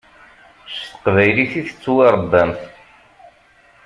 S 0.71 0.75
teqbaylit 0.91 1.53
i 1.61 1.63
tettwaṛebbamt. 1.67 2.61